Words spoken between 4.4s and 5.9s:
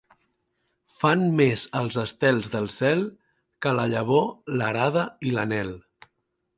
l'arada i l'anhel.